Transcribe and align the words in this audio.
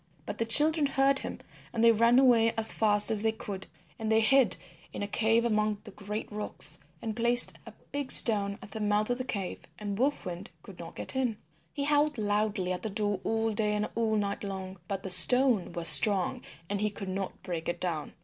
But 0.25 0.39
the 0.39 0.47
children 0.47 0.87
heard 0.87 1.19
him 1.19 1.37
and 1.71 1.83
they 1.83 1.91
ran 1.91 2.17
away 2.17 2.53
as 2.57 2.73
fast 2.73 3.11
as 3.11 3.21
they 3.21 3.31
could, 3.31 3.67
and 3.99 4.11
they 4.11 4.19
hid 4.19 4.57
in 4.91 5.03
a 5.03 5.07
cave 5.07 5.45
among 5.45 5.77
the 5.83 5.91
great 5.91 6.31
rocks 6.31 6.79
and 7.03 7.15
placed 7.15 7.59
a 7.67 7.73
big 7.91 8.11
stone 8.11 8.57
at 8.63 8.71
the 8.71 8.79
mouth 8.79 9.11
of 9.11 9.19
the 9.19 9.23
cave 9.23 9.67
and 9.77 9.99
Wolf 9.99 10.25
Wind 10.25 10.49
could 10.63 10.79
not 10.79 10.95
get 10.95 11.15
in. 11.15 11.37
He 11.71 11.83
howled 11.83 12.17
loudly 12.17 12.71
at 12.71 12.81
the 12.81 12.89
door 12.89 13.21
all 13.23 13.53
day 13.53 13.73
and 13.75 13.91
all 13.93 14.15
night 14.15 14.43
long, 14.43 14.79
but 14.87 15.03
the 15.03 15.11
stone 15.11 15.71
was 15.73 15.87
strong 15.87 16.41
and 16.67 16.81
he 16.81 16.89
could 16.89 17.07
not 17.07 17.43
break 17.43 17.69
it 17.69 17.79
down. 17.79 18.13